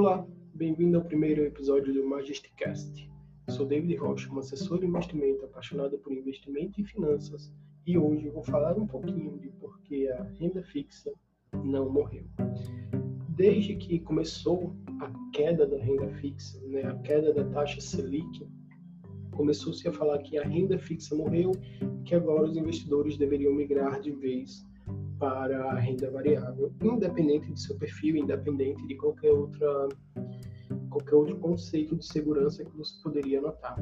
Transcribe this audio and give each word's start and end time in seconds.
Olá, 0.00 0.24
bem-vindo 0.54 0.96
ao 0.96 1.04
primeiro 1.04 1.42
episódio 1.42 1.92
do 1.92 2.06
Majesticast. 2.06 3.10
Sou 3.50 3.66
David 3.66 3.96
Rocha, 3.96 4.32
um 4.32 4.38
assessor 4.38 4.78
de 4.78 4.86
investimento 4.86 5.44
apaixonado 5.44 5.98
por 5.98 6.12
investimento 6.12 6.80
e 6.80 6.84
finanças, 6.84 7.52
e 7.84 7.98
hoje 7.98 8.28
vou 8.28 8.44
falar 8.44 8.78
um 8.78 8.86
pouquinho 8.86 9.36
de 9.40 9.48
por 9.48 9.80
que 9.80 10.08
a 10.08 10.22
renda 10.38 10.62
fixa 10.62 11.12
não 11.64 11.90
morreu. 11.90 12.22
Desde 13.30 13.74
que 13.74 13.98
começou 13.98 14.72
a 15.00 15.10
queda 15.32 15.66
da 15.66 15.78
renda 15.78 16.08
fixa, 16.20 16.60
né, 16.68 16.82
a 16.82 16.94
queda 16.98 17.34
da 17.34 17.44
taxa 17.46 17.80
Selic, 17.80 18.48
começou-se 19.32 19.88
a 19.88 19.92
falar 19.92 20.18
que 20.18 20.38
a 20.38 20.44
renda 20.44 20.78
fixa 20.78 21.12
morreu 21.16 21.50
e 21.82 22.04
que 22.04 22.14
agora 22.14 22.44
os 22.44 22.56
investidores 22.56 23.18
deveriam 23.18 23.52
migrar 23.52 24.00
de 24.00 24.12
vez 24.12 24.64
para 25.18 25.72
a 25.72 25.74
renda 25.74 26.10
variável, 26.10 26.72
independente 26.82 27.52
de 27.52 27.60
seu 27.60 27.76
perfil, 27.76 28.16
independente 28.16 28.86
de 28.86 28.94
qualquer 28.96 29.32
outra 29.32 29.88
qualquer 30.90 31.14
outro 31.14 31.36
conceito 31.38 31.96
de 31.96 32.04
segurança 32.04 32.64
que 32.64 32.76
você 32.76 33.02
poderia 33.02 33.40
notar. 33.40 33.76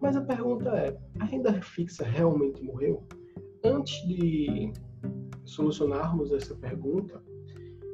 Mas 0.00 0.16
a 0.16 0.20
pergunta 0.20 0.70
é: 0.70 0.96
a 1.20 1.24
renda 1.24 1.52
fixa 1.62 2.04
realmente 2.04 2.62
morreu? 2.62 3.02
Antes 3.64 4.06
de 4.06 4.72
solucionarmos 5.44 6.32
essa 6.32 6.54
pergunta, 6.54 7.22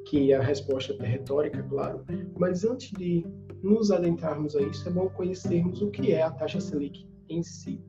que 0.06 0.32
a 0.32 0.40
resposta 0.40 0.94
é 1.00 1.06
retórica, 1.06 1.62
claro, 1.64 2.04
mas 2.38 2.64
antes 2.64 2.90
de 2.92 3.26
nos 3.62 3.90
adentrarmos 3.90 4.56
a 4.56 4.62
isso, 4.62 4.88
é 4.88 4.92
bom 4.92 5.08
conhecermos 5.10 5.82
o 5.82 5.90
que 5.90 6.12
é 6.12 6.22
a 6.22 6.30
taxa 6.30 6.60
Selic 6.60 7.06
em 7.28 7.42
si. 7.42 7.82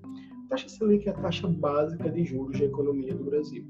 A 0.45 0.49
taxa 0.49 0.67
Selic 0.67 1.07
é 1.07 1.11
a 1.11 1.15
taxa 1.15 1.48
básica 1.48 2.09
de 2.09 2.25
juros 2.25 2.59
da 2.59 2.65
economia 2.65 3.15
do 3.15 3.23
Brasil 3.23 3.65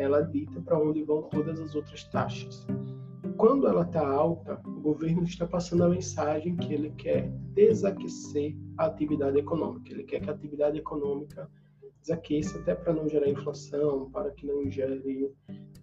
ela 0.00 0.22
dita 0.22 0.60
para 0.60 0.78
onde 0.78 1.02
vão 1.02 1.22
todas 1.22 1.60
as 1.60 1.74
outras 1.74 2.04
taxas. 2.04 2.66
Quando 3.36 3.66
ela 3.66 3.82
está 3.82 4.06
alta, 4.06 4.60
o 4.66 4.80
governo 4.80 5.22
está 5.22 5.46
passando 5.46 5.84
a 5.84 5.88
mensagem 5.88 6.56
que 6.56 6.74
ele 6.74 6.90
quer 6.90 7.30
desaquecer 7.54 8.56
a 8.76 8.86
atividade 8.86 9.38
econômica. 9.38 9.92
Ele 9.92 10.04
quer 10.04 10.20
que 10.20 10.28
a 10.28 10.32
atividade 10.32 10.78
econômica 10.78 11.50
desaqueça 12.00 12.58
até 12.58 12.74
para 12.74 12.92
não 12.92 13.08
gerar 13.08 13.28
inflação, 13.28 14.10
para 14.10 14.30
que 14.30 14.46
não 14.46 14.70
gere 14.70 15.32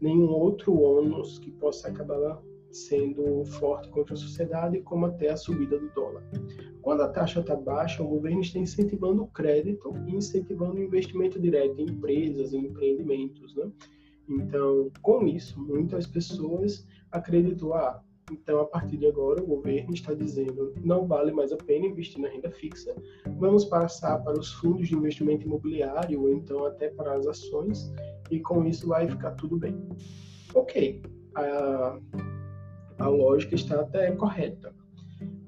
nenhum 0.01 0.29
outro 0.29 0.79
ônus 0.79 1.39
que 1.39 1.51
possa 1.51 1.87
acabar 1.87 2.41
sendo 2.71 3.43
forte 3.45 3.89
contra 3.89 4.13
a 4.13 4.17
sociedade, 4.17 4.81
como 4.81 5.05
até 5.05 5.29
a 5.29 5.37
subida 5.37 5.79
do 5.79 5.89
dólar. 5.89 6.23
Quando 6.81 7.01
a 7.01 7.09
taxa 7.09 7.39
está 7.39 7.55
baixa, 7.55 8.03
o 8.03 8.07
governo 8.07 8.41
está 8.41 8.59
incentivando 8.59 9.23
o 9.23 9.27
crédito 9.27 9.93
e 10.05 10.15
incentivando 10.15 10.75
o 10.75 10.83
investimento 10.83 11.39
direto 11.39 11.79
em 11.79 11.89
empresas, 11.89 12.53
em 12.53 12.65
empreendimentos. 12.65 13.55
Né? 13.55 13.71
Então, 14.29 14.91
com 15.01 15.25
isso, 15.25 15.59
muitas 15.59 16.05
pessoas 16.05 16.85
acreditam, 17.11 17.73
ah, 17.73 18.01
então 18.31 18.59
a 18.59 18.65
partir 18.65 18.97
de 18.97 19.07
agora 19.07 19.41
o 19.41 19.47
governo 19.47 19.93
está 19.93 20.13
dizendo 20.13 20.73
não 20.83 21.07
vale 21.07 21.31
mais 21.31 21.51
a 21.53 21.57
pena 21.57 21.85
investir 21.85 22.21
na 22.21 22.27
renda 22.27 22.51
fixa, 22.51 22.93
vamos 23.37 23.63
passar 23.65 24.21
para 24.23 24.37
os 24.37 24.51
fundos 24.53 24.89
de 24.89 24.95
investimento 24.95 25.45
imobiliário 25.45 26.21
ou 26.21 26.29
então 26.29 26.65
até 26.65 26.89
para 26.89 27.15
as 27.15 27.25
ações 27.25 27.91
e 28.29 28.39
com 28.39 28.65
isso 28.65 28.87
vai 28.87 29.07
ficar 29.07 29.31
tudo 29.31 29.57
bem. 29.57 29.75
Ok, 30.53 31.01
a, 31.35 31.99
a 32.99 33.07
lógica 33.07 33.55
está 33.55 33.79
até 33.79 34.11
correta, 34.11 34.73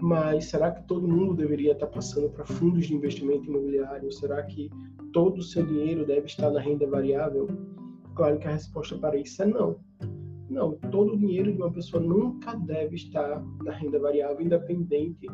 mas 0.02 0.46
será 0.46 0.72
que 0.72 0.88
todo 0.88 1.08
mundo 1.08 1.34
deveria 1.34 1.74
estar 1.74 1.88
passando 1.88 2.30
para 2.30 2.46
fundos 2.46 2.88
de 2.88 2.96
investimento 2.96 3.50
imobiliário? 3.50 4.10
Será 4.12 4.42
que 4.44 4.70
todo 5.12 5.40
o 5.40 5.44
seu 5.44 5.66
dinheiro 5.66 6.06
deve 6.06 6.28
estar 6.28 6.50
na 6.50 6.62
renda 6.62 6.88
variável? 6.88 7.48
Claro 8.20 8.38
que 8.38 8.50
a 8.50 8.52
resposta 8.52 8.98
para 8.98 9.16
isso 9.16 9.42
é 9.42 9.46
não. 9.46 9.80
Não, 10.50 10.74
todo 10.92 11.14
o 11.14 11.18
dinheiro 11.18 11.54
de 11.54 11.58
uma 11.58 11.72
pessoa 11.72 12.04
nunca 12.04 12.54
deve 12.54 12.98
estar 12.98 13.42
na 13.64 13.72
renda 13.72 13.98
variável, 13.98 14.42
independente 14.42 15.26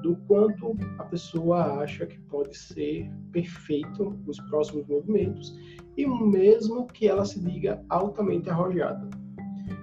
do 0.00 0.14
quanto 0.28 0.76
a 0.98 1.04
pessoa 1.06 1.82
acha 1.82 2.06
que 2.06 2.20
pode 2.20 2.56
ser 2.56 3.10
perfeito 3.32 4.16
os 4.28 4.38
próximos 4.42 4.86
movimentos 4.86 5.58
e 5.96 6.06
mesmo 6.06 6.86
que 6.86 7.08
ela 7.08 7.24
se 7.24 7.40
diga 7.40 7.84
altamente 7.88 8.48
arrojada. 8.48 9.10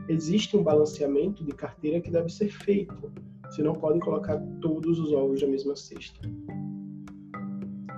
Existe 0.08 0.56
um 0.56 0.64
balanceamento 0.64 1.44
de 1.44 1.52
carteira 1.52 2.00
que 2.00 2.10
deve 2.10 2.30
ser 2.30 2.48
feito. 2.48 3.12
Você 3.44 3.62
não 3.62 3.74
pode 3.74 4.00
colocar 4.00 4.42
todos 4.62 4.98
os 5.02 5.12
ovos 5.12 5.42
na 5.42 5.50
mesma 5.50 5.76
cesta. 5.76 6.22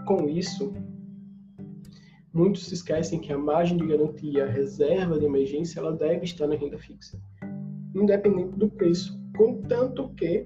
Com 0.07 0.27
isso, 0.27 0.73
Muitos 2.39 2.67
se 2.67 2.73
esquecem 2.73 3.19
que 3.19 3.33
a 3.33 3.37
margem 3.37 3.75
de 3.75 3.85
garantia, 3.85 4.45
a 4.45 4.47
reserva 4.47 5.19
de 5.19 5.25
emergência, 5.25 5.77
ela 5.77 5.91
deve 5.91 6.23
estar 6.23 6.47
na 6.47 6.55
renda 6.55 6.77
fixa, 6.77 7.21
independente 7.93 8.57
do 8.57 8.69
preço, 8.69 9.21
contanto 9.35 10.07
que 10.15 10.45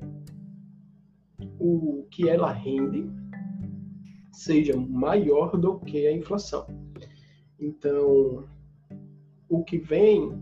o 1.59 2.07
que 2.09 2.27
ela 2.27 2.51
rende 2.51 3.07
seja 4.31 4.75
maior 4.75 5.55
do 5.55 5.79
que 5.81 6.07
a 6.07 6.11
inflação. 6.11 6.65
Então, 7.59 8.43
o 9.47 9.63
que 9.63 9.77
vem 9.77 10.41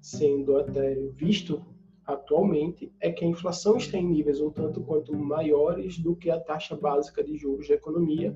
sendo 0.00 0.56
até 0.58 0.94
visto 1.16 1.60
atualmente 2.06 2.92
é 3.00 3.10
que 3.10 3.24
a 3.24 3.28
inflação 3.28 3.78
está 3.78 3.98
em 3.98 4.06
níveis 4.06 4.40
um 4.40 4.50
tanto 4.50 4.80
quanto 4.80 5.12
maiores 5.12 5.98
do 5.98 6.14
que 6.14 6.30
a 6.30 6.38
taxa 6.38 6.76
básica 6.76 7.24
de 7.24 7.36
juros 7.36 7.66
da 7.66 7.74
economia, 7.74 8.32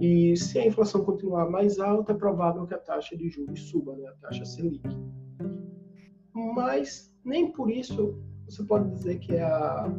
e 0.00 0.36
se 0.36 0.58
a 0.58 0.66
inflação 0.66 1.04
continuar 1.04 1.50
mais 1.50 1.78
alta, 1.78 2.12
é 2.12 2.14
provável 2.16 2.66
que 2.66 2.74
a 2.74 2.78
taxa 2.78 3.16
de 3.16 3.28
juros 3.28 3.68
suba, 3.68 3.96
né? 3.96 4.08
a 4.08 4.12
taxa 4.26 4.44
Selic. 4.44 4.88
Mas 6.34 7.12
nem 7.24 7.52
por 7.52 7.70
isso 7.70 8.16
você 8.48 8.64
pode 8.64 8.90
dizer 8.90 9.18
que 9.18 9.36
a 9.36 9.92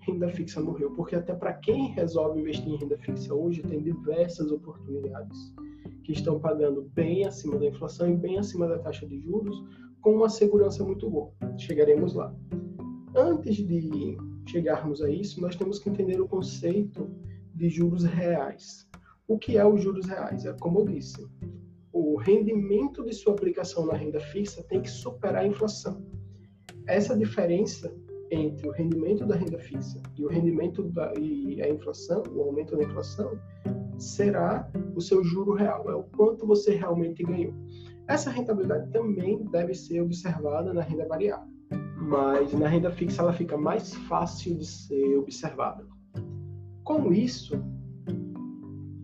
renda 0.00 0.28
fixa 0.28 0.60
morreu, 0.60 0.90
porque 0.92 1.16
até 1.16 1.34
para 1.34 1.54
quem 1.54 1.92
resolve 1.92 2.40
investir 2.40 2.68
em 2.68 2.76
renda 2.76 2.98
fixa 2.98 3.34
hoje, 3.34 3.62
tem 3.62 3.82
diversas 3.82 4.50
oportunidades 4.50 5.54
que 6.04 6.12
estão 6.12 6.38
pagando 6.40 6.82
bem 6.94 7.24
acima 7.24 7.58
da 7.58 7.66
inflação 7.66 8.10
e 8.10 8.16
bem 8.16 8.38
acima 8.38 8.66
da 8.66 8.78
taxa 8.78 9.06
de 9.06 9.20
juros, 9.20 9.62
com 10.00 10.14
uma 10.14 10.28
segurança 10.28 10.84
muito 10.84 11.08
boa. 11.08 11.32
Chegaremos 11.56 12.14
lá. 12.14 12.34
Antes 13.14 13.56
de 13.56 14.16
chegarmos 14.48 15.00
a 15.02 15.10
isso, 15.10 15.40
nós 15.40 15.54
temos 15.54 15.78
que 15.78 15.88
entender 15.88 16.20
o 16.20 16.28
conceito 16.28 17.08
de 17.54 17.68
juros 17.68 18.04
reais. 18.04 18.88
O 19.32 19.38
que 19.38 19.56
é 19.56 19.64
os 19.64 19.82
juros 19.82 20.04
reais? 20.04 20.44
É 20.44 20.52
como 20.52 20.80
eu 20.80 20.84
disse, 20.84 21.26
o 21.90 22.18
rendimento 22.18 23.02
de 23.02 23.14
sua 23.14 23.32
aplicação 23.32 23.86
na 23.86 23.94
renda 23.94 24.20
fixa 24.20 24.62
tem 24.64 24.82
que 24.82 24.90
superar 24.90 25.42
a 25.42 25.46
inflação. 25.46 26.04
Essa 26.86 27.16
diferença 27.16 27.90
entre 28.30 28.68
o 28.68 28.72
rendimento 28.72 29.24
da 29.24 29.34
renda 29.34 29.58
fixa 29.58 30.02
e 30.18 30.22
o 30.22 30.28
rendimento 30.28 30.82
da 30.82 31.14
e 31.18 31.62
a 31.62 31.68
inflação, 31.70 32.22
o 32.30 32.42
aumento 32.42 32.76
da 32.76 32.84
inflação, 32.84 33.32
será 33.96 34.70
o 34.94 35.00
seu 35.00 35.24
juro 35.24 35.54
real, 35.54 35.90
é 35.90 35.94
o 35.94 36.02
quanto 36.02 36.46
você 36.46 36.74
realmente 36.74 37.22
ganhou. 37.22 37.54
Essa 38.08 38.28
rentabilidade 38.28 38.90
também 38.90 39.42
deve 39.46 39.72
ser 39.72 40.02
observada 40.02 40.74
na 40.74 40.82
renda 40.82 41.08
variável, 41.08 41.48
mas 41.96 42.52
na 42.52 42.68
renda 42.68 42.90
fixa 42.90 43.22
ela 43.22 43.32
fica 43.32 43.56
mais 43.56 43.94
fácil 43.94 44.58
de 44.58 44.66
ser 44.66 45.16
observada. 45.16 45.86
Com 46.84 47.14
isso, 47.14 47.58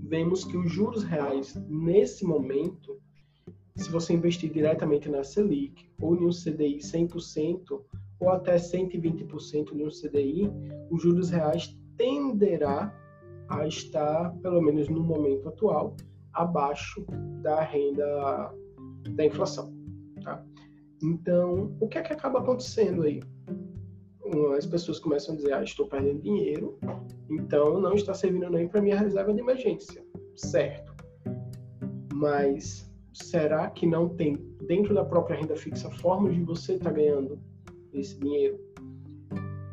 vemos 0.09 0.43
que 0.43 0.57
os 0.57 0.73
juros 0.73 1.05
reais, 1.05 1.55
nesse 1.69 2.25
momento, 2.25 2.99
se 3.77 3.91
você 3.91 4.15
investir 4.15 4.51
diretamente 4.51 5.09
na 5.09 5.23
Selic 5.23 5.87
ou 6.01 6.17
em 6.17 6.27
um 6.27 6.31
CDI 6.31 6.79
100% 6.79 7.81
ou 8.19 8.31
até 8.31 8.57
120% 8.57 9.73
em 9.73 9.85
um 9.85 9.91
CDI, 9.91 10.51
os 10.91 11.03
juros 11.03 11.31
reais 11.31 11.79
tenderá 11.97 12.93
a 13.49 13.67
estar, 13.67 14.31
pelo 14.43 14.61
menos 14.63 14.89
no 14.89 15.03
momento 15.03 15.49
atual, 15.49 15.95
abaixo 16.33 17.05
da 17.43 17.61
renda 17.61 18.53
da 19.15 19.27
inflação. 19.27 19.73
Tá? 20.23 20.45
Então, 21.03 21.77
o 21.81 21.87
que 21.87 21.99
é 21.99 22.03
que 22.03 22.13
acaba 22.13 22.41
acontecendo 22.41 23.03
aí? 23.03 23.21
As 24.57 24.67
pessoas 24.67 24.99
começam 24.99 25.35
a 25.35 25.37
dizer, 25.37 25.53
ah, 25.53 25.63
estou 25.63 25.89
perdendo 25.89 26.21
dinheiro, 26.21 26.79
então 27.31 27.81
não 27.81 27.95
está 27.95 28.15
servindo 28.15 28.51
nem 28.51 28.69
para 28.69 28.81
minha 28.81 28.99
reserva 28.99 29.33
de 29.33 29.41
emergência. 29.41 30.05
Certo. 30.35 30.95
Mas 32.13 32.91
será 33.13 33.69
que 33.71 33.87
não 33.87 34.09
tem 34.09 34.37
dentro 34.67 34.95
da 34.95 35.05
própria 35.05 35.37
renda 35.37 35.57
fixa 35.57 35.91
formas 35.91 36.35
de 36.35 36.43
você 36.43 36.75
estar 36.75 36.91
tá 36.91 36.97
ganhando 36.97 37.39
esse 37.93 38.19
dinheiro? 38.19 38.59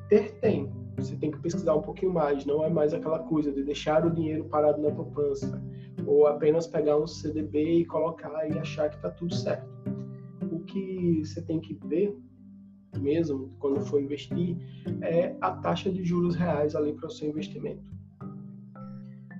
Ter 0.09 0.33
tem. 0.39 0.71
Você 0.97 1.15
tem 1.17 1.31
que 1.31 1.39
pesquisar 1.39 1.75
um 1.75 1.81
pouquinho 1.81 2.13
mais. 2.13 2.45
Não 2.45 2.63
é 2.63 2.69
mais 2.69 2.93
aquela 2.93 3.19
coisa 3.19 3.51
de 3.51 3.63
deixar 3.63 4.05
o 4.05 4.11
dinheiro 4.11 4.45
parado 4.45 4.81
na 4.81 4.91
poupança 4.91 5.61
ou 6.05 6.27
apenas 6.27 6.67
pegar 6.67 6.97
um 6.97 7.07
CDB 7.07 7.79
e 7.79 7.85
colocar 7.85 8.47
e 8.49 8.57
achar 8.57 8.89
que 8.89 8.95
está 8.95 9.09
tudo 9.09 9.33
certo. 9.33 9.67
O 10.51 10.59
que 10.59 11.23
você 11.25 11.41
tem 11.41 11.59
que 11.59 11.73
ver 11.73 12.15
mesmo, 12.99 13.49
quando 13.59 13.81
for 13.81 14.01
investir, 14.01 14.57
é 15.01 15.35
a 15.41 15.51
taxa 15.51 15.91
de 15.91 16.03
juros 16.03 16.35
reais 16.35 16.75
ali 16.75 16.93
para 16.93 17.07
o 17.07 17.11
seu 17.11 17.29
investimento. 17.29 17.83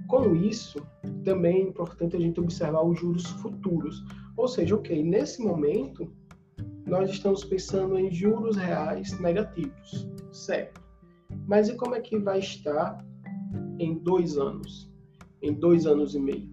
Com 0.08 0.36
isso, 0.36 0.86
também 1.24 1.58
é 1.58 1.62
importante 1.62 2.16
a 2.16 2.20
gente 2.20 2.40
observar 2.40 2.84
os 2.86 3.00
juros 3.00 3.26
futuros. 3.26 4.04
Ou 4.38 4.48
seja, 4.48 4.76
ok, 4.76 5.04
nesse 5.04 5.42
momento, 5.42 6.12
nós 6.86 7.10
estamos 7.10 7.44
pensando 7.44 7.98
em 7.98 8.12
juros 8.12 8.56
reais 8.56 9.20
negativos, 9.20 10.08
certo? 10.32 10.82
Mas 11.48 11.68
e 11.68 11.76
como 11.76 11.96
é 11.96 12.00
que 12.00 12.18
vai 12.18 12.40
estar 12.40 13.04
em 13.80 13.96
dois 13.96 14.38
anos, 14.38 14.92
em 15.42 15.54
dois 15.54 15.86
anos 15.88 16.14
e 16.14 16.20
meio? 16.20 16.50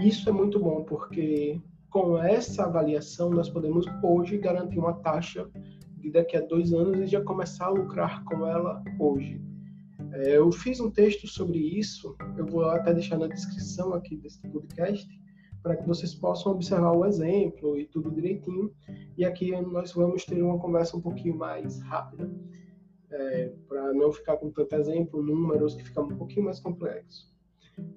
Isso 0.00 0.28
é 0.28 0.32
muito 0.32 0.58
bom 0.58 0.82
porque 0.82 1.60
com 1.94 2.18
essa 2.18 2.64
avaliação 2.64 3.30
nós 3.30 3.48
podemos 3.48 3.86
hoje 4.02 4.36
garantir 4.36 4.80
uma 4.80 4.94
taxa 4.94 5.48
de 5.96 6.10
daqui 6.10 6.36
a 6.36 6.40
dois 6.40 6.72
anos 6.72 6.98
e 6.98 7.06
já 7.06 7.22
começar 7.22 7.66
a 7.66 7.70
lucrar 7.70 8.24
com 8.24 8.44
ela 8.44 8.82
hoje. 8.98 9.40
É, 10.12 10.36
eu 10.36 10.50
fiz 10.50 10.80
um 10.80 10.90
texto 10.90 11.28
sobre 11.28 11.56
isso, 11.56 12.16
eu 12.36 12.46
vou 12.46 12.64
até 12.64 12.92
deixar 12.92 13.16
na 13.16 13.28
descrição 13.28 13.94
aqui 13.94 14.16
desse 14.16 14.42
podcast, 14.42 15.08
para 15.62 15.76
que 15.76 15.86
vocês 15.86 16.16
possam 16.16 16.50
observar 16.50 16.90
o 16.90 17.06
exemplo 17.06 17.78
e 17.78 17.86
tudo 17.86 18.10
direitinho. 18.10 18.74
E 19.16 19.24
aqui 19.24 19.52
nós 19.52 19.92
vamos 19.92 20.24
ter 20.24 20.42
uma 20.42 20.58
conversa 20.58 20.96
um 20.96 21.00
pouquinho 21.00 21.38
mais 21.38 21.80
rápida, 21.82 22.28
é, 23.12 23.52
para 23.68 23.94
não 23.94 24.10
ficar 24.10 24.36
com 24.38 24.50
tanto 24.50 24.74
exemplo, 24.74 25.22
números, 25.22 25.76
que 25.76 25.84
fica 25.84 26.02
um 26.02 26.08
pouquinho 26.08 26.46
mais 26.46 26.58
complexo. 26.58 27.32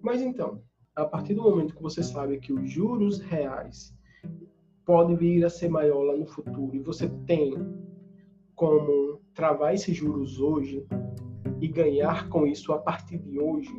Mas 0.03 0.21
então, 0.21 0.61
a 0.97 1.05
partir 1.05 1.35
do 1.35 1.43
momento 1.43 1.75
que 1.75 1.81
você 1.81 2.01
sabe 2.01 2.39
que 2.39 2.51
os 2.51 2.69
juros 2.69 3.19
reais 3.19 3.95
podem 4.83 5.15
vir 5.15 5.45
a 5.45 5.49
ser 5.49 5.69
maior 5.69 6.01
lá 6.01 6.17
no 6.17 6.25
futuro 6.25 6.75
e 6.75 6.79
você 6.79 7.07
tem 7.27 7.53
como 8.55 9.21
travar 9.35 9.75
esses 9.75 9.95
juros 9.95 10.39
hoje 10.39 10.83
e 11.61 11.67
ganhar 11.67 12.27
com 12.29 12.47
isso 12.47 12.73
a 12.73 12.79
partir 12.79 13.19
de 13.19 13.39
hoje, 13.39 13.71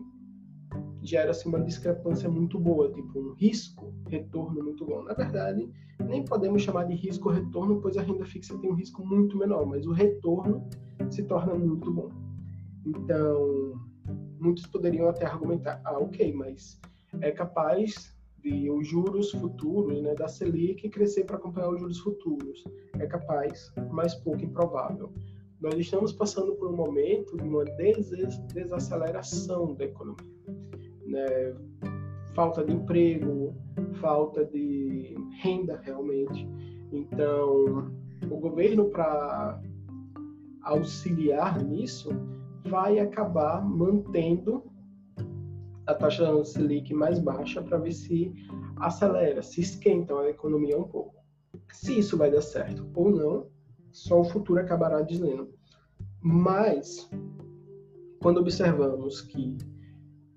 gera-se 1.02 1.48
uma 1.48 1.60
discrepância 1.60 2.28
muito 2.28 2.58
boa, 2.58 2.92
tipo 2.92 3.18
um 3.18 3.32
risco 3.32 3.92
retorno 4.06 4.62
muito 4.62 4.84
bom. 4.84 5.02
Na 5.02 5.14
verdade, 5.14 5.68
nem 6.06 6.24
podemos 6.24 6.62
chamar 6.62 6.84
de 6.84 6.94
risco 6.94 7.30
retorno, 7.30 7.80
pois 7.80 7.96
a 7.96 8.02
renda 8.02 8.24
fixa 8.24 8.56
tem 8.58 8.70
um 8.70 8.74
risco 8.74 9.04
muito 9.04 9.36
menor, 9.36 9.66
mas 9.66 9.86
o 9.86 9.92
retorno 9.92 10.68
se 11.10 11.24
torna 11.24 11.54
muito 11.54 11.92
bom. 11.92 12.10
Então, 12.86 13.72
muitos 14.40 14.66
poderiam 14.66 15.08
até 15.08 15.26
argumentar, 15.26 15.80
ah, 15.84 15.98
ok, 15.98 16.32
mas 16.32 16.80
é 17.20 17.30
capaz 17.30 18.16
de 18.42 18.70
os 18.70 18.86
juros 18.86 19.30
futuros 19.32 20.00
né, 20.02 20.14
da 20.14 20.28
Selic 20.28 20.88
crescer 20.90 21.24
para 21.24 21.36
acompanhar 21.36 21.70
os 21.70 21.80
juros 21.80 21.98
futuros. 21.98 22.64
É 22.98 23.06
capaz, 23.06 23.72
mas 23.90 24.14
pouco 24.14 24.44
improvável. 24.44 25.12
Nós 25.60 25.74
estamos 25.74 26.12
passando 26.12 26.54
por 26.54 26.68
um 26.68 26.76
momento 26.76 27.36
de 27.36 27.42
uma 27.42 27.64
des 27.64 28.10
desaceleração 28.54 29.74
da 29.74 29.84
economia. 29.84 30.38
Né? 31.04 31.26
Falta 32.34 32.64
de 32.64 32.72
emprego, 32.72 33.54
falta 34.00 34.44
de 34.44 35.16
renda 35.42 35.80
realmente. 35.82 36.48
Então, 36.92 37.90
o 38.30 38.36
governo, 38.36 38.88
para 38.90 39.60
auxiliar 40.62 41.62
nisso, 41.64 42.10
vai 42.66 43.00
acabar 43.00 43.64
mantendo 43.64 44.62
a 45.88 45.94
taxa 45.94 46.44
Selic 46.44 46.92
mais 46.92 47.18
baixa 47.18 47.62
para 47.62 47.78
ver 47.78 47.92
se 47.92 48.30
acelera, 48.76 49.42
se 49.42 49.62
esquenta 49.62 50.14
a 50.20 50.28
economia 50.28 50.78
um 50.78 50.84
pouco. 50.84 51.16
Se 51.72 51.98
isso 51.98 52.14
vai 52.14 52.30
dar 52.30 52.42
certo 52.42 52.86
ou 52.94 53.10
não, 53.10 53.46
só 53.90 54.20
o 54.20 54.24
futuro 54.24 54.60
acabará 54.60 55.00
dizendo. 55.00 55.48
Mas, 56.20 57.08
quando 58.20 58.38
observamos 58.38 59.22
que 59.22 59.56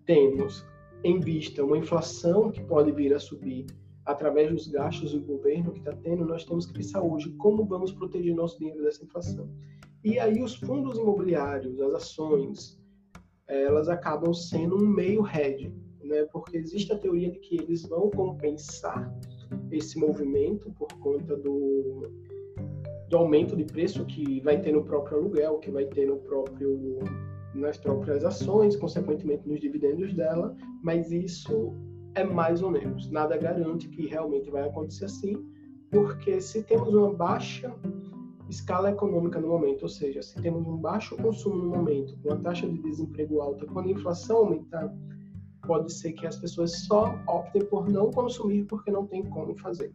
temos 0.06 0.66
em 1.04 1.20
vista 1.20 1.66
uma 1.66 1.78
inflação 1.78 2.50
que 2.50 2.64
pode 2.64 2.94
vir 2.94 3.14
a 3.14 3.20
subir 3.20 3.66
através 4.06 4.50
dos 4.52 4.68
gastos 4.70 5.12
do 5.12 5.20
governo 5.20 5.74
que 5.74 5.80
está 5.80 5.92
tendo, 5.92 6.24
nós 6.24 6.46
temos 6.46 6.66
que 6.66 6.74
pensar 6.74 7.02
hoje 7.02 7.30
como 7.34 7.66
vamos 7.66 7.92
proteger 7.92 8.34
nosso 8.34 8.58
dinheiro 8.58 8.84
dessa 8.84 9.04
inflação. 9.04 9.50
E 10.02 10.18
aí 10.18 10.42
os 10.42 10.56
fundos 10.56 10.98
imobiliários, 10.98 11.82
as 11.82 11.94
ações, 11.94 12.81
elas 13.52 13.90
acabam 13.90 14.34
sendo 14.34 14.78
um 14.78 14.88
meio 14.88 15.26
hedge, 15.28 15.74
né? 16.04 16.26
porque 16.32 16.58
existe 16.58 16.92
a 16.94 16.98
teoria 16.98 17.30
de 17.30 17.40
que 17.40 17.56
eles 17.56 17.84
vão 17.84 18.10
compensar 18.10 19.14
esse 19.72 20.00
movimento 20.00 20.72
por 20.72 20.88
conta 21.00 21.36
do, 21.36 22.10
do 23.10 23.18
aumento 23.18 23.56
de 23.56 23.66
preço 23.66 24.06
que 24.06 24.40
vai 24.42 24.60
ter 24.62 24.72
no 24.72 24.84
próprio 24.84 25.18
aluguel, 25.18 25.60
que 25.60 25.70
vai 25.70 25.86
ter 25.86 26.08
no 26.08 26.18
próprio 26.18 27.00
nas 27.54 27.78
próprias 27.78 28.24
ações, 28.24 28.78
consequentemente 28.78 29.46
nos 29.48 29.60
dividendos 29.60 30.14
dela, 30.14 30.56
mas 30.82 31.12
isso 31.12 31.74
é 32.16 32.24
mais 32.24 32.62
ou 32.62 32.72
menos. 32.72 33.10
Nada 33.10 33.38
garante 33.38 33.90
que 33.90 34.08
realmente 34.08 34.50
vai 34.50 34.68
acontecer 34.68 35.06
assim, 35.06 35.46
porque 35.90 36.40
se 36.40 36.64
temos 36.64 36.94
uma 36.94 37.14
baixa 37.14 37.76
escala 38.52 38.92
econômica 38.92 39.40
no 39.40 39.48
momento, 39.48 39.84
ou 39.84 39.90
seja, 39.90 40.22
se 40.22 40.36
temos 40.42 40.68
um 40.68 40.78
baixo 40.78 41.16
consumo 41.16 41.56
no 41.56 41.70
momento, 41.70 42.18
com 42.22 42.34
a 42.34 42.38
taxa 42.38 42.68
de 42.68 42.78
desemprego 42.82 43.40
alta, 43.40 43.66
quando 43.66 43.88
a 43.88 43.92
inflação 43.92 44.38
aumentar, 44.38 44.94
pode 45.66 45.92
ser 45.94 46.12
que 46.12 46.28
as 46.28 46.36
pessoas 46.36 46.72
só 46.86 47.16
optem 47.28 47.64
por 47.66 47.90
não 47.90 48.12
consumir 48.12 48.66
porque 48.66 48.92
não 48.92 49.08
tem 49.08 49.24
como 49.24 49.56
fazer. 49.58 49.94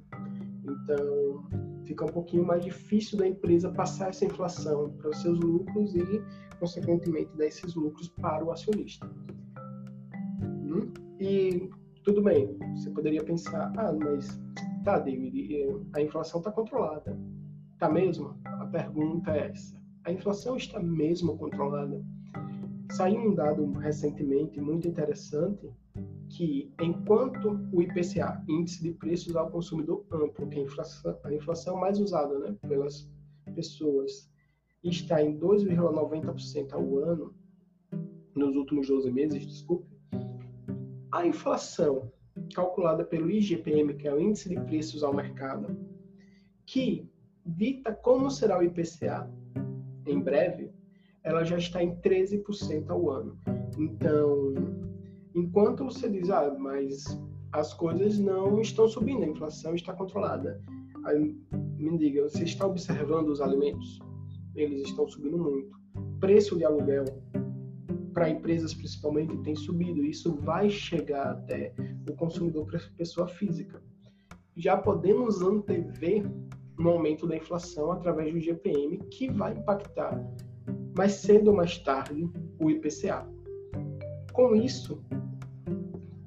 Então, 0.65 1.45
fica 1.85 2.07
um 2.07 2.09
pouquinho 2.09 2.47
mais 2.47 2.65
difícil 2.65 3.19
da 3.19 3.29
empresa 3.29 3.71
passar 3.71 4.09
essa 4.09 4.25
inflação 4.25 4.91
para 4.93 5.11
os 5.11 5.21
seus 5.21 5.39
lucros 5.39 5.95
e, 5.95 6.23
consequentemente, 6.59 7.37
dar 7.37 7.47
esses 7.47 7.75
lucros 7.75 8.09
para 8.09 8.43
o 8.43 8.51
acionista. 8.51 9.07
Hum? 10.41 10.93
E 11.21 11.69
tudo 12.05 12.23
bem, 12.23 12.57
você 12.75 12.91
poderia 12.91 13.23
pensar, 13.23 13.71
ah, 13.77 13.93
mas 13.93 14.41
tá, 14.83 14.99
David, 14.99 15.67
a 15.95 16.01
inflação 16.01 16.41
está 16.41 16.51
controlada. 16.51 17.17
Tá 17.79 17.91
mesmo? 17.91 18.35
A 18.45 18.67
pergunta 18.67 19.37
é 19.37 19.51
essa. 19.51 19.77
A 20.05 20.13
inflação 20.13 20.57
está 20.57 20.81
mesmo 20.81 21.37
controlada? 21.37 22.03
Saiu 22.93 23.21
um 23.21 23.35
dado 23.35 23.71
recentemente 23.73 24.61
muito 24.61 24.89
interessante 24.89 25.69
que, 26.31 26.73
enquanto 26.81 27.61
o 27.73 27.83
IPCA, 27.83 28.43
Índice 28.49 28.83
de 28.83 28.93
Preços 28.93 29.37
ao 29.37 29.51
Consumidor 29.51 30.07
Amplo, 30.11 30.49
que 30.49 30.59
é 30.59 30.63
a 30.63 30.65
inflação, 30.65 31.19
a 31.23 31.35
inflação 31.35 31.77
mais 31.77 32.01
usada 32.01 32.39
né, 32.39 32.57
pelas 32.67 33.11
pessoas, 33.55 34.31
está 34.83 35.23
em 35.23 35.39
2,90% 35.39 36.73
ao 36.73 36.99
ano, 36.99 37.35
nos 38.35 38.57
últimos 38.57 38.89
12 38.89 39.11
meses, 39.11 39.47
desculpe, 39.47 39.87
a 41.13 41.27
inflação 41.27 42.11
calculada 42.55 43.05
pelo 43.05 43.31
IGPM, 43.31 43.95
que 43.95 44.07
é 44.07 44.15
o 44.15 44.21
Índice 44.21 44.49
de 44.49 44.61
Preços 44.61 45.03
ao 45.03 45.15
Mercado, 45.15 45.77
que 46.65 47.09
dita 47.47 47.93
como 47.95 48.31
será 48.31 48.59
o 48.59 48.63
IPCA 48.63 49.31
em 50.07 50.21
breve, 50.21 50.71
ela 51.23 51.45
já 51.45 51.59
está 51.59 51.83
em 51.83 51.97
13% 51.97 52.89
ao 52.91 53.11
ano. 53.11 53.39
Então, 53.79 54.55
enquanto 55.35 55.85
você 55.85 56.09
diz, 56.09 56.31
ah, 56.31 56.57
mas 56.59 57.05
as 57.53 57.73
coisas 57.75 58.19
não 58.19 58.61
estão 58.61 58.89
subindo, 58.89 59.25
a 59.25 59.29
inflação 59.29 59.75
está 59.75 59.93
controlada. 59.93 60.61
Aí, 61.05 61.37
me 61.79 61.99
diga, 61.99 62.23
você 62.23 62.45
está 62.45 62.67
observando 62.67 63.29
os 63.29 63.41
alimentos? 63.41 63.99
Eles 64.55 64.83
estão 64.83 65.07
subindo 65.09 65.39
muito. 65.39 65.77
Preço 66.21 66.57
de 66.57 66.65
aluguel, 66.65 67.05
para 68.13 68.31
empresas 68.31 68.73
principalmente, 68.73 69.37
tem 69.43 69.55
subido. 69.55 70.05
Isso 70.05 70.35
vai 70.37 70.71
chegar 70.71 71.33
até 71.33 71.75
o 72.09 72.15
consumidor, 72.15 72.67
pessoa 72.97 73.29
física. 73.29 73.83
Já 74.57 74.77
podemos 74.77 75.43
antever 75.43 76.25
no 76.79 76.91
aumento 76.91 77.27
da 77.27 77.37
inflação 77.37 77.93
através 77.93 78.33
do 78.33 78.41
GPM, 78.41 78.99
que 79.11 79.31
vai 79.31 79.53
impactar 79.53 80.23
mais 80.97 81.13
cedo 81.13 81.49
ou 81.49 81.57
mais 81.57 81.79
tarde 81.79 82.29
o 82.61 82.71
IPCA. 82.71 83.27
Com 84.33 84.55
isso, 84.55 85.01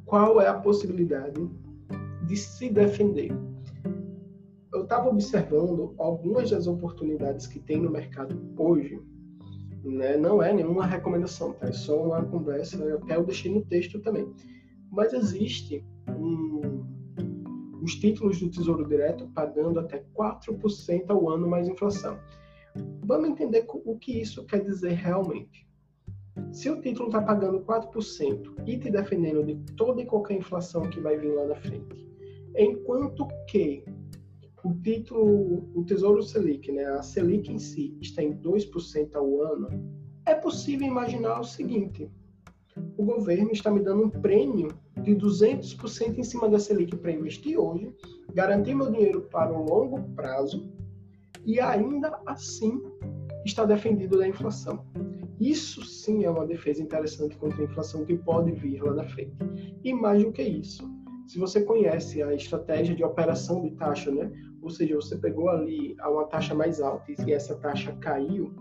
qual 0.06 0.42
é 0.42 0.48
a 0.48 0.54
possibilidade 0.54 1.50
de 2.26 2.36
se 2.36 2.70
defender? 2.70 3.32
Eu 4.74 4.84
estava 4.84 5.10
observando 5.10 5.94
algumas 5.98 6.50
das 6.50 6.68
oportunidades 6.68 7.48
que 7.48 7.60
tem 7.60 7.82
no 7.82 7.90
mercado 7.90 8.40
hoje, 8.58 9.00
né? 9.84 10.18
não 10.18 10.42
é 10.42 10.54
nenhuma 10.54 10.86
recomendação, 10.86 11.54
tá? 11.54 11.68
é 11.68 11.72
só 11.72 12.04
uma 12.04 12.24
conversa, 12.24 12.78
até 12.96 13.16
eu 13.16 13.24
deixei 13.24 13.54
no 13.54 13.62
texto 13.66 14.00
também. 14.00 14.32
Mas 14.92 15.14
existe 15.14 15.86
um 16.08 16.84
os 17.82 17.96
títulos 17.96 18.40
do 18.40 18.50
Tesouro 18.50 18.88
Direto 18.88 19.28
pagando 19.34 19.80
até 19.80 20.04
4% 20.16 21.10
ao 21.10 21.30
ano 21.30 21.48
mais 21.48 21.68
inflação. 21.68 22.18
Vamos 23.04 23.30
entender 23.30 23.66
o 23.68 23.98
que 23.98 24.22
isso 24.22 24.46
quer 24.46 24.64
dizer 24.64 24.94
realmente. 24.94 25.68
Se 26.52 26.70
o 26.70 26.82
título 26.82 27.08
está 27.08 27.22
pagando 27.22 27.60
4% 27.62 28.64
e 28.66 28.78
te 28.78 28.90
defendendo 28.90 29.44
de 29.44 29.56
toda 29.74 30.02
e 30.02 30.06
qualquer 30.06 30.38
inflação 30.38 30.90
que 30.90 31.00
vai 31.00 31.18
vir 31.18 31.34
lá 31.34 31.48
na 31.48 31.56
frente, 31.56 32.08
enquanto 32.56 33.28
que 33.48 33.84
o 34.64 34.74
título, 34.74 35.70
o 35.74 35.84
Tesouro 35.86 36.22
Selic, 36.22 36.72
né, 36.72 36.86
a 36.86 37.02
Selic 37.02 37.52
em 37.52 37.60
si, 37.60 37.98
está 38.02 38.22
em 38.24 38.34
2% 38.34 39.16
ao 39.16 39.42
ano, 39.42 39.70
é 40.26 40.36
possível 40.36 40.88
imaginar 40.88 41.40
o 41.40 41.44
seguinte: 41.44 42.10
o 42.98 43.04
governo 43.04 43.52
está 43.52 43.72
me 43.72 43.80
dando 43.80 44.04
um 44.04 44.10
prêmio 44.10 44.70
de 45.02 45.16
de 45.16 45.16
200% 45.16 46.18
em 46.18 46.24
cima 46.24 46.50
da 46.50 46.60
Selic 46.60 46.96
para 46.98 47.12
investir 47.12 47.58
hoje, 47.58 47.94
garantir 48.34 48.76
meu 48.76 48.92
dinheiro 48.92 49.22
para 49.32 49.52
o 49.52 49.64
longo 49.64 50.02
prazo 50.16 50.70
e 51.46 51.60
ainda 51.60 52.20
assim 52.26 52.82
está 53.46 53.66
defendido 53.66 54.18
da 54.18 54.28
inflação. 54.28 54.86
Isso 55.40 55.84
sim 55.86 56.26
é 56.26 56.30
uma 56.30 56.46
defesa 56.46 56.82
interessante 56.82 57.38
contra 57.38 57.62
a 57.62 57.66
inflação 57.66 58.06
que 58.06 58.16
pode 58.18 58.52
vir 58.52 58.84
lá 58.84 58.94
na 58.94 59.06
frente. 59.06 59.34
E 59.84 59.94
mais 59.94 60.24
do 60.24 60.32
que 60.32 60.44
isso, 60.44 60.84
se 61.28 61.40
você 61.40 61.62
conhece 61.62 62.22
a 62.22 62.34
estratégia 62.34 62.96
de 62.96 63.04
operação 63.04 63.62
de 63.62 63.72
taxa, 63.72 64.12
né? 64.12 64.30
Ou 64.62 64.70
seja, 64.70 64.96
você 64.96 65.16
pegou 65.18 65.48
ali 65.48 65.96
uma 66.06 66.26
taxa 66.26 66.54
mais 66.54 66.82
alta 66.82 67.06
e 67.26 67.32
essa 67.32 67.56
taxa 67.56 67.94
caiu, 68.02 68.54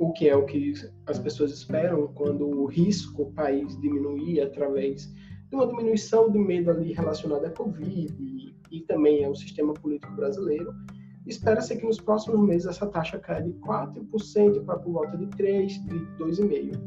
o 0.00 0.12
que 0.12 0.30
é 0.30 0.34
o 0.34 0.46
que 0.46 0.72
as 1.06 1.18
pessoas 1.18 1.52
esperam 1.52 2.08
quando 2.14 2.48
o 2.48 2.64
risco 2.64 3.22
o 3.22 3.32
país 3.32 3.78
diminuir 3.82 4.40
através 4.40 5.12
de 5.50 5.54
uma 5.54 5.66
diminuição 5.66 6.30
do 6.30 6.38
medo 6.38 6.70
ali 6.70 6.94
relacionado 6.94 7.44
à 7.44 7.50
Covid 7.50 8.10
e, 8.18 8.56
e 8.70 8.80
também 8.86 9.26
ao 9.26 9.34
sistema 9.34 9.74
político 9.74 10.10
brasileiro, 10.14 10.72
espera-se 11.26 11.76
que 11.76 11.84
nos 11.84 12.00
próximos 12.00 12.40
meses 12.40 12.66
essa 12.66 12.86
taxa 12.86 13.18
caia 13.18 13.42
de 13.42 13.52
4% 13.60 14.64
para 14.64 14.78
por 14.78 14.90
volta 14.90 15.18
de 15.18 15.26
3%, 15.26 15.68
de 15.86 16.24
2,5%. 16.24 16.80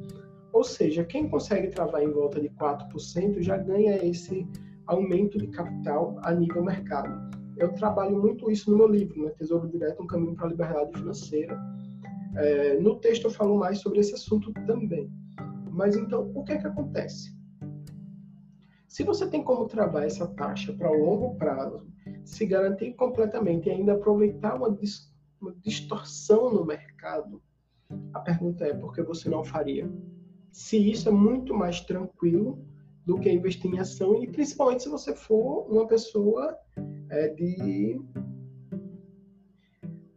Ou 0.52 0.64
seja, 0.64 1.04
quem 1.04 1.30
consegue 1.30 1.68
travar 1.68 2.02
em 2.02 2.12
volta 2.12 2.42
de 2.42 2.50
4% 2.50 3.44
já 3.44 3.58
ganha 3.58 4.04
esse 4.04 4.48
aumento 4.88 5.38
de 5.38 5.48
capital 5.48 6.18
a 6.24 6.34
nível 6.34 6.64
mercado. 6.64 7.32
Eu 7.58 7.72
trabalho 7.74 8.20
muito 8.20 8.50
isso 8.50 8.72
no 8.72 8.78
meu 8.78 8.88
livro, 8.88 9.24
né? 9.24 9.30
Tesouro 9.38 9.68
Direto, 9.68 10.02
um 10.02 10.08
caminho 10.08 10.36
para 10.36 10.48
a 10.48 10.50
liberdade 10.50 10.98
financeira. 10.98 11.60
É, 12.36 12.80
no 12.80 13.00
texto 13.00 13.26
eu 13.26 13.32
falo 13.32 13.58
mais 13.58 13.80
sobre 13.80 14.00
esse 14.00 14.14
assunto 14.14 14.52
também. 14.66 15.12
Mas 15.72 15.96
então, 15.96 16.32
o 16.36 16.44
que 16.44 16.54
é 16.54 16.58
que 16.58 16.68
acontece? 16.68 17.36
Se 18.88 19.04
você 19.04 19.28
tem 19.28 19.44
como 19.44 19.66
travar 19.66 20.06
essa 20.06 20.28
taxa 20.28 20.72
para 20.74 20.92
longo 20.92 21.36
prazo, 21.36 21.88
se 22.24 22.46
garantir 22.46 22.94
completamente 22.94 23.68
e 23.68 23.72
ainda 23.72 23.94
aproveitar 23.94 24.56
uma, 24.56 24.72
dis 24.72 25.12
uma 25.42 25.54
distorção 25.64 26.54
no 26.54 26.64
mercado, 26.64 27.42
a 28.14 28.20
pergunta 28.20 28.66
é 28.66 28.74
por 28.74 28.94
que 28.94 29.02
você 29.02 29.30
não 29.30 29.44
faria? 29.44 29.92
Se 30.52 30.78
isso 30.78 31.10
é 31.10 31.12
muito 31.12 31.54
mais 31.54 31.82
tranquilo 31.82 32.64
do 33.06 33.20
que 33.20 33.32
investir 33.32 33.74
em 33.74 33.80
ação 33.80 34.24
e 34.24 34.28
principalmente 34.28 34.84
se 34.84 34.90
você 34.90 35.16
for 35.16 35.68
uma 35.70 35.88
pessoa 35.88 36.58
é, 37.10 37.30
de 37.30 38.00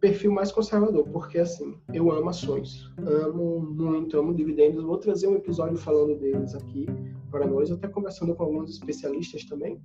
perfil 0.00 0.32
mais 0.32 0.52
conservador, 0.52 1.08
porque 1.08 1.38
assim, 1.38 1.78
eu 1.92 2.10
amo 2.10 2.28
ações, 2.28 2.90
amo 2.98 3.60
muito, 3.60 4.18
amo 4.18 4.34
dividendos. 4.34 4.84
Vou 4.84 4.98
trazer 4.98 5.26
um 5.26 5.36
episódio 5.36 5.76
falando 5.76 6.18
deles 6.18 6.54
aqui 6.54 6.86
para 7.30 7.46
nós, 7.46 7.70
até 7.70 7.88
conversando 7.88 8.34
com 8.34 8.42
alguns 8.44 8.70
especialistas 8.70 9.44
também. 9.44 9.80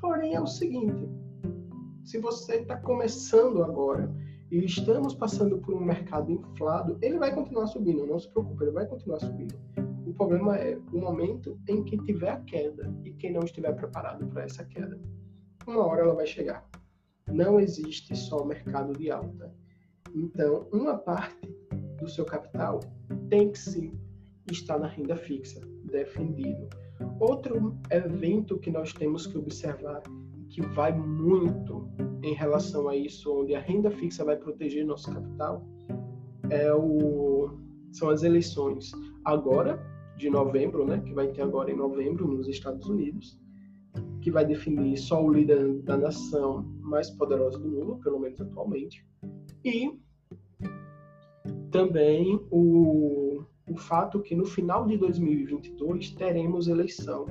Porém, 0.00 0.34
é 0.34 0.40
o 0.40 0.46
seguinte: 0.46 1.08
se 2.04 2.18
você 2.18 2.56
está 2.56 2.76
começando 2.76 3.62
agora 3.62 4.12
e 4.50 4.64
estamos 4.64 5.14
passando 5.14 5.58
por 5.58 5.74
um 5.74 5.80
mercado 5.80 6.30
inflado, 6.30 6.98
ele 7.00 7.18
vai 7.18 7.34
continuar 7.34 7.66
subindo, 7.66 8.06
não 8.06 8.18
se 8.18 8.28
preocupe, 8.28 8.64
ele 8.64 8.72
vai 8.72 8.86
continuar 8.86 9.20
subindo. 9.20 9.54
O 10.06 10.12
problema 10.14 10.56
é 10.56 10.78
o 10.92 10.98
momento 10.98 11.58
em 11.68 11.82
que 11.84 11.96
tiver 12.04 12.30
a 12.30 12.40
queda 12.40 12.92
e 13.04 13.12
quem 13.12 13.32
não 13.32 13.42
estiver 13.44 13.72
preparado 13.74 14.26
para 14.26 14.42
essa 14.42 14.64
queda. 14.64 15.00
Uma 15.66 15.86
hora 15.86 16.02
ela 16.02 16.14
vai 16.14 16.26
chegar. 16.26 16.68
Não 17.32 17.58
existe 17.58 18.14
só 18.14 18.44
mercado 18.44 18.92
de 18.92 19.10
alta. 19.10 19.52
Então, 20.14 20.68
uma 20.72 20.98
parte 20.98 21.48
do 21.98 22.08
seu 22.08 22.24
capital 22.24 22.80
tem 23.30 23.50
que 23.50 23.58
sim 23.58 23.98
estar 24.50 24.78
na 24.78 24.86
renda 24.86 25.16
fixa, 25.16 25.60
defendido. 25.84 26.68
Outro 27.18 27.78
evento 27.90 28.58
que 28.58 28.70
nós 28.70 28.92
temos 28.92 29.26
que 29.26 29.38
observar 29.38 30.02
que 30.50 30.60
vai 30.60 30.92
muito 30.92 31.88
em 32.22 32.34
relação 32.34 32.88
a 32.88 32.94
isso, 32.94 33.40
onde 33.40 33.54
a 33.54 33.60
renda 33.60 33.90
fixa 33.90 34.24
vai 34.24 34.36
proteger 34.36 34.84
nosso 34.84 35.10
capital, 35.10 35.66
é 36.50 36.72
o, 36.74 37.58
são 37.90 38.10
as 38.10 38.22
eleições 38.22 38.92
agora 39.24 39.80
de 40.18 40.28
novembro, 40.28 40.86
né, 40.86 41.00
que 41.00 41.14
vai 41.14 41.28
ter 41.28 41.42
agora 41.42 41.70
em 41.70 41.76
novembro 41.76 42.28
nos 42.28 42.46
Estados 42.46 42.86
Unidos, 42.86 43.40
que 44.22 44.30
vai 44.30 44.46
definir 44.46 44.96
só 44.96 45.22
o 45.22 45.32
líder 45.32 45.82
da 45.82 45.96
nação 45.96 46.62
mais 46.80 47.10
poderosa 47.10 47.58
do 47.58 47.68
mundo, 47.68 47.96
pelo 48.02 48.20
menos 48.20 48.40
atualmente, 48.40 49.04
e 49.64 49.98
também 51.70 52.40
o, 52.50 53.42
o 53.68 53.76
fato 53.76 54.20
que 54.20 54.34
no 54.34 54.44
final 54.44 54.86
de 54.86 54.96
2022 54.96 56.10
teremos 56.12 56.68
eleição 56.68 57.26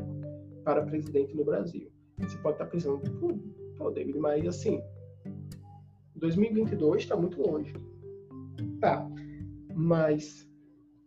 para 0.65 0.83
presidente 0.83 1.35
no 1.35 1.45
Brasil. 1.45 1.89
Você 2.19 2.37
pode 2.39 2.55
estar 2.55 2.65
pensando, 2.65 3.01
pô, 3.77 3.89
David, 3.89 4.19
mas 4.19 4.45
assim, 4.45 4.81
2022 6.15 7.03
está 7.03 7.15
muito 7.15 7.41
longe. 7.41 7.73
Tá, 8.79 9.07
mas 9.73 10.47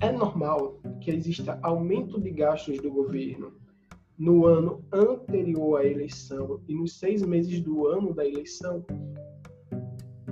é 0.01 0.11
normal 0.11 0.81
que 1.01 1.11
exista 1.11 1.59
aumento 1.63 2.21
de 2.21 2.31
gastos 2.31 2.79
do 2.79 2.91
governo 2.91 3.53
no 4.19 4.47
ano 4.47 4.85
anterior 4.93 5.81
à 5.81 5.85
eleição 5.85 6.61
e 6.69 6.75
nos 6.75 6.99
seis 6.99 7.23
meses 7.23 7.61
do 7.61 7.87
ano 7.87 8.15
da 8.15 8.27
eleição 8.27 8.85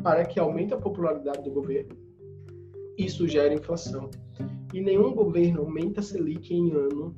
para 0.02 0.24
que 0.24 0.38
aumente 0.38 0.74
a 0.74 0.78
popularidade 0.78 1.42
do 1.42 1.50
governo. 1.50 1.96
Isso 2.98 3.26
gera 3.26 3.54
inflação. 3.54 4.10
E 4.72 4.80
nenhum 4.80 5.14
governo 5.14 5.60
aumenta 5.60 6.00
a 6.00 6.02
Selic 6.02 6.52
em 6.52 6.70
ano 6.72 7.14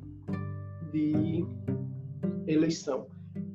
de 0.91 1.45
eleição. 2.47 3.07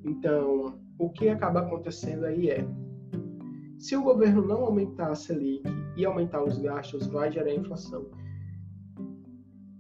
Então, 0.05 0.79
o 0.99 1.11
que 1.11 1.29
acaba 1.29 1.61
acontecendo 1.61 2.25
aí 2.25 2.51
é, 2.51 2.67
se 3.79 3.97
o 3.97 4.03
governo 4.03 4.47
não 4.47 4.65
aumentar 4.65 5.11
a 5.11 5.15
Selic 5.15 5.63
e 5.97 6.05
aumentar 6.05 6.43
os 6.43 6.59
gastos, 6.59 7.07
vai 7.07 7.31
gerar 7.31 7.55
inflação. 7.55 8.07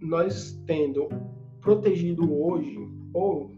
Nós 0.00 0.60
tendo 0.66 1.08
protegido 1.60 2.32
hoje, 2.32 2.78
ou 3.12 3.50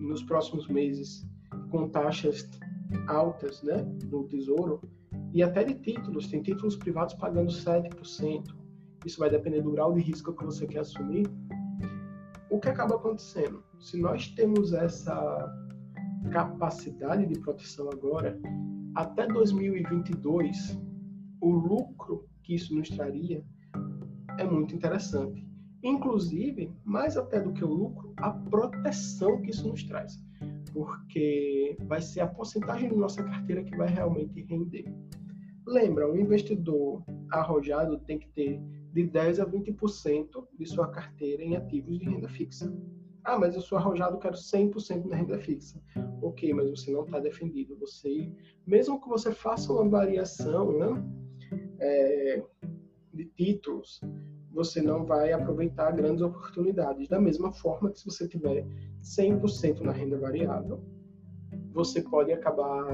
nos 0.00 0.22
próximos 0.22 0.68
meses, 0.68 1.26
com 1.70 1.88
taxas 1.88 2.48
altas 3.08 3.62
né, 3.62 3.82
no 4.10 4.24
Tesouro, 4.24 4.80
e 5.32 5.42
até 5.42 5.64
de 5.64 5.74
títulos, 5.74 6.28
tem 6.28 6.42
títulos 6.42 6.76
privados 6.76 7.14
pagando 7.14 7.50
7%. 7.50 8.54
Isso 9.04 9.18
vai 9.18 9.28
depender 9.28 9.62
do 9.62 9.72
grau 9.72 9.92
de 9.92 10.00
risco 10.00 10.32
que 10.32 10.44
você 10.44 10.66
quer 10.66 10.80
assumir. 10.80 11.26
O 12.50 12.58
que 12.58 12.68
acaba 12.68 12.96
acontecendo? 12.96 13.62
Se 13.78 14.00
nós 14.00 14.28
temos 14.28 14.72
essa 14.72 15.54
capacidade 16.30 17.26
de 17.26 17.38
proteção 17.38 17.88
agora, 17.92 18.40
até 18.94 19.26
2022, 19.26 20.80
o 21.40 21.50
lucro 21.50 22.26
que 22.42 22.54
isso 22.54 22.74
nos 22.74 22.88
traria 22.88 23.44
é 24.38 24.44
muito 24.44 24.74
interessante. 24.74 25.46
Inclusive, 25.86 26.74
mais 26.84 27.16
até 27.16 27.40
do 27.40 27.52
que 27.52 27.64
o 27.64 27.68
lucro, 27.68 28.12
a 28.16 28.32
proteção 28.32 29.40
que 29.40 29.50
isso 29.50 29.68
nos 29.68 29.84
traz. 29.84 30.20
Porque 30.72 31.76
vai 31.82 32.02
ser 32.02 32.22
a 32.22 32.26
porcentagem 32.26 32.90
da 32.90 32.96
nossa 32.96 33.22
carteira 33.22 33.62
que 33.62 33.76
vai 33.76 33.88
realmente 33.88 34.42
render. 34.42 34.84
Lembra, 35.64 36.10
um 36.10 36.16
investidor 36.16 37.04
arrojado 37.30 38.00
tem 38.00 38.18
que 38.18 38.28
ter 38.30 38.60
de 38.92 39.04
10 39.04 39.38
a 39.38 39.46
20% 39.46 40.48
de 40.58 40.66
sua 40.66 40.88
carteira 40.88 41.44
em 41.44 41.54
ativos 41.54 42.00
de 42.00 42.06
renda 42.06 42.28
fixa. 42.28 42.76
Ah, 43.22 43.38
mas 43.38 43.54
eu 43.54 43.60
sou 43.60 43.78
arrojado, 43.78 44.18
quero 44.18 44.34
100% 44.34 45.04
na 45.04 45.16
renda 45.16 45.38
fixa. 45.38 45.80
Ok, 46.20 46.52
mas 46.52 46.68
você 46.68 46.90
não 46.90 47.04
está 47.04 47.20
defendido. 47.20 47.78
Você, 47.78 48.28
mesmo 48.66 49.00
que 49.00 49.08
você 49.08 49.30
faça 49.30 49.72
uma 49.72 49.88
variação 49.88 50.76
né, 50.76 51.04
é, 51.78 52.42
de 53.14 53.24
títulos, 53.36 54.00
você 54.56 54.80
não 54.80 55.04
vai 55.04 55.32
aproveitar 55.32 55.90
grandes 55.92 56.22
oportunidades. 56.22 57.08
Da 57.08 57.20
mesma 57.20 57.52
forma 57.52 57.90
que 57.90 58.00
se 58.00 58.06
você 58.06 58.26
tiver 58.26 58.66
100% 59.02 59.80
na 59.80 59.92
renda 59.92 60.18
variável, 60.18 60.82
você 61.74 62.00
pode 62.00 62.32
acabar, 62.32 62.86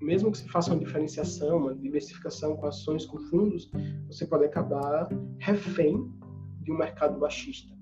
mesmo 0.00 0.30
que 0.30 0.38
você 0.38 0.48
faça 0.48 0.70
uma 0.72 0.78
diferenciação, 0.78 1.58
uma 1.58 1.74
diversificação 1.74 2.56
com 2.56 2.66
ações, 2.66 3.04
com 3.04 3.18
fundos, 3.18 3.68
você 4.06 4.24
pode 4.24 4.44
acabar 4.44 5.08
refém 5.40 6.08
de 6.62 6.70
um 6.70 6.78
mercado 6.78 7.18
baixista. 7.18 7.74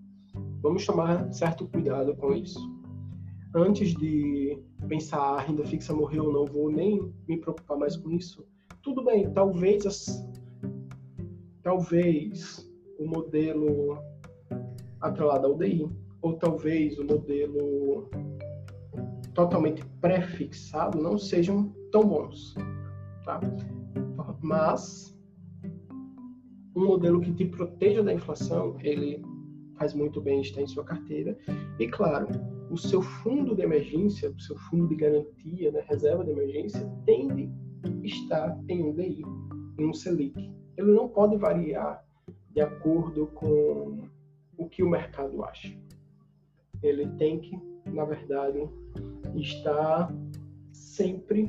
Vamos 0.63 0.87
tomar 0.87 1.31
certo 1.35 1.69
cuidado 1.69 2.17
com 2.17 2.33
isso. 2.33 2.59
Antes 3.55 3.95
de 3.95 4.59
pensar 4.89 5.21
a 5.21 5.41
renda 5.41 5.67
fixa 5.67 5.93
morreu 5.93 6.25
ou 6.25 6.33
não, 6.33 6.47
vou 6.47 6.73
nem 6.73 7.13
me 7.29 7.37
preocupar 7.37 7.77
mais 7.77 7.95
com 7.95 8.11
isso. 8.11 8.43
Tudo 8.83 9.05
bem, 9.05 9.31
talvez 9.35 9.85
as, 9.85 10.27
talvez 11.63 12.72
o 13.03 13.09
modelo 13.09 13.99
atrelado 15.01 15.47
ao 15.47 15.57
DI, 15.57 15.89
ou 16.21 16.35
talvez 16.35 16.99
o 16.99 17.05
modelo 17.05 18.09
totalmente 19.35 19.85
pré-fixado 20.01 21.01
não 21.01 21.19
sejam 21.19 21.75
tão 21.91 22.07
bons, 22.07 22.55
tá? 23.25 23.41
Mas 24.41 25.17
um 26.75 26.87
modelo 26.87 27.21
que 27.21 27.33
te 27.33 27.45
proteja 27.45 28.03
da 28.03 28.13
inflação, 28.13 28.77
ele 28.81 29.23
faz 29.77 29.95
muito 29.95 30.21
bem 30.21 30.41
estar 30.41 30.61
em 30.61 30.67
sua 30.67 30.85
carteira. 30.85 31.37
E 31.79 31.89
claro, 31.89 32.29
o 32.71 32.77
seu 32.77 33.03
fundo 33.03 33.55
de 33.55 33.63
emergência, 33.63 34.31
o 34.31 34.41
seu 34.41 34.57
fundo 34.57 34.89
de 34.89 34.97
garantia, 34.97 35.71
né, 35.73 35.85
reserva 35.89 36.25
de 36.25 36.31
emergência, 36.31 36.81
tende 37.05 37.51
a 37.85 37.89
estar 38.07 38.59
em 38.69 38.83
um 38.83 38.95
DI, 38.95 39.23
em 39.79 39.87
um 39.87 39.93
Selic. 39.93 40.51
Ele 40.77 40.93
não 40.93 41.09
pode 41.09 41.37
variar 41.37 42.03
de 42.55 42.61
acordo 42.61 43.27
com 43.29 44.09
o 44.57 44.69
que 44.69 44.83
o 44.83 44.89
mercado 44.89 45.43
acha. 45.45 45.75
Ele 46.83 47.07
tem 47.19 47.41
que, 47.41 47.59
na 47.87 48.05
verdade, 48.05 48.69
estar 49.35 50.13
sempre 50.73 51.49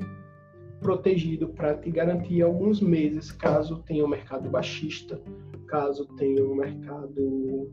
protegido 0.80 1.48
para 1.48 1.76
te 1.76 1.90
garantir 1.90 2.42
alguns 2.42 2.82
meses 2.82 3.32
caso 3.32 3.82
tenha 3.84 4.06
um 4.06 4.08
mercado 4.08 4.50
baixista, 4.50 5.22
caso 5.68 6.06
tenha 6.18 6.44
um 6.46 6.56
mercado 6.56 7.72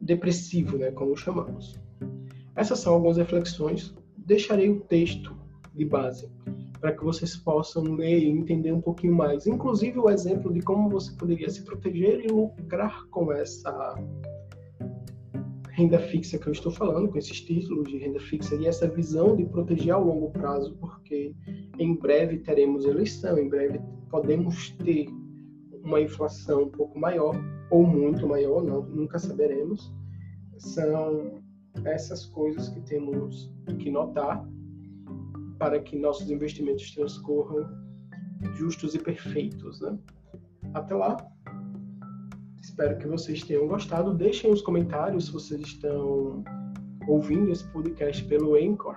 depressivo, 0.00 0.78
né, 0.78 0.90
como 0.90 1.16
chamamos. 1.16 1.80
Essas 2.54 2.78
são 2.78 2.94
algumas 2.94 3.16
reflexões. 3.16 3.94
Deixarei 4.16 4.70
o 4.70 4.80
texto 4.80 5.34
de 5.74 5.84
base 5.84 6.30
para 6.80 6.92
que 6.92 7.04
vocês 7.04 7.36
possam 7.36 7.82
ler 7.82 8.20
e 8.20 8.28
entender 8.28 8.72
um 8.72 8.80
pouquinho 8.80 9.14
mais. 9.14 9.46
Inclusive 9.46 9.98
o 9.98 10.08
exemplo 10.08 10.52
de 10.52 10.60
como 10.62 10.88
você 10.88 11.12
poderia 11.12 11.50
se 11.50 11.62
proteger 11.64 12.24
e 12.24 12.28
lucrar 12.28 13.06
com 13.10 13.32
essa 13.32 13.94
renda 15.70 15.98
fixa 15.98 16.38
que 16.38 16.46
eu 16.46 16.52
estou 16.52 16.72
falando, 16.72 17.08
com 17.08 17.18
esses 17.18 17.40
títulos 17.40 17.88
de 17.88 17.98
renda 17.98 18.20
fixa 18.20 18.54
e 18.56 18.66
essa 18.66 18.88
visão 18.88 19.36
de 19.36 19.44
proteger 19.44 19.92
ao 19.92 20.04
longo 20.04 20.30
prazo, 20.30 20.76
porque 20.80 21.34
em 21.78 21.94
breve 21.94 22.38
teremos 22.38 22.84
eleição, 22.84 23.38
em 23.38 23.48
breve 23.48 23.80
podemos 24.10 24.70
ter 24.72 25.06
uma 25.82 26.00
inflação 26.00 26.64
um 26.64 26.70
pouco 26.70 26.98
maior 26.98 27.34
ou 27.70 27.86
muito 27.86 28.26
maior, 28.26 28.62
não, 28.62 28.82
nunca 28.82 29.18
saberemos. 29.18 29.94
São 30.58 31.40
essas 31.84 32.26
coisas 32.26 32.68
que 32.68 32.80
temos 32.82 33.50
que 33.78 33.90
notar 33.90 34.46
para 35.60 35.78
que 35.78 35.94
nossos 35.94 36.30
investimentos 36.30 36.90
transcorram 36.92 37.68
justos 38.54 38.94
e 38.94 38.98
perfeitos, 38.98 39.78
né? 39.82 39.96
Até 40.72 40.94
lá. 40.94 41.18
Espero 42.62 42.96
que 42.98 43.06
vocês 43.06 43.42
tenham 43.44 43.68
gostado. 43.68 44.14
Deixem 44.14 44.50
os 44.50 44.62
comentários 44.62 45.26
se 45.26 45.32
vocês 45.32 45.60
estão 45.60 46.42
ouvindo 47.06 47.52
esse 47.52 47.64
podcast 47.68 48.24
pelo 48.24 48.54
Anchor. 48.54 48.96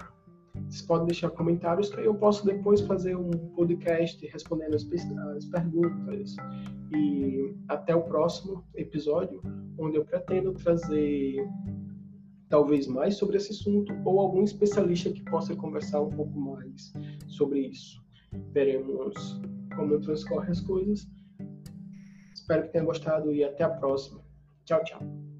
Vocês 0.69 0.83
podem 0.83 1.07
deixar 1.07 1.31
comentários 1.31 1.89
que 1.89 1.99
eu 1.99 2.15
posso 2.15 2.45
depois 2.45 2.79
fazer 2.79 3.17
um 3.17 3.31
podcast 3.55 4.25
respondendo 4.27 4.75
as, 4.75 4.87
as 5.35 5.45
perguntas. 5.45 6.35
E 6.93 7.53
até 7.67 7.93
o 7.93 8.03
próximo 8.03 8.63
episódio, 8.75 9.41
onde 9.77 9.97
eu 9.97 10.05
pretendo 10.05 10.53
trazer 10.53 11.45
talvez 12.49 12.87
mais 12.87 13.15
sobre 13.15 13.37
esse 13.37 13.51
assunto 13.51 13.93
ou 14.05 14.19
algum 14.19 14.43
especialista 14.43 15.11
que 15.11 15.23
possa 15.23 15.55
conversar 15.55 16.01
um 16.01 16.09
pouco 16.09 16.39
mais 16.39 16.93
sobre 17.27 17.67
isso. 17.67 18.03
Veremos 18.51 19.41
como 19.75 19.99
transcorrem 19.99 20.51
as 20.51 20.61
coisas. 20.61 21.07
Espero 22.33 22.63
que 22.63 22.69
tenha 22.69 22.83
gostado 22.83 23.33
e 23.33 23.43
até 23.43 23.63
a 23.63 23.69
próxima. 23.69 24.21
Tchau, 24.65 24.83
tchau. 24.83 25.32